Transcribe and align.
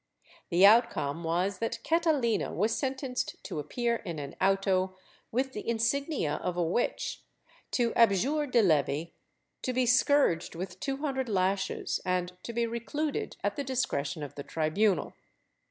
The 0.49 0.65
outcome 0.65 1.23
was 1.23 1.59
that 1.59 1.77
Catalina 1.83 2.51
was 2.51 2.75
sentenced 2.75 3.35
to 3.43 3.59
appear 3.59 3.97
in 3.97 4.17
an 4.17 4.35
auto 4.41 4.97
with 5.31 5.53
the 5.53 5.69
insignia 5.69 6.37
of 6.37 6.57
a 6.57 6.63
witch, 6.63 7.21
to 7.73 7.93
abjure 7.93 8.47
de 8.47 8.63
levi, 8.63 9.11
to 9.61 9.73
be 9.73 9.85
scourged 9.85 10.55
with 10.55 10.79
two 10.79 10.97
hundred 10.97 11.29
lashes, 11.29 11.99
and 12.03 12.35
to 12.41 12.51
be 12.51 12.65
recluded 12.65 13.37
at 13.43 13.57
the 13.57 13.63
discretion 13.63 14.23
of 14.23 14.33
the 14.33 14.43
tribunal. 14.43 15.13